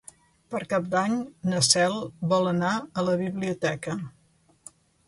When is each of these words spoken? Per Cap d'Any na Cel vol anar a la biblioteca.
Per 0.53 0.61
Cap 0.71 0.87
d'Any 0.95 1.13
na 1.51 1.61
Cel 1.69 1.99
vol 2.35 2.53
anar 2.55 2.73
a 3.03 3.07
la 3.11 3.17
biblioteca. 3.25 3.99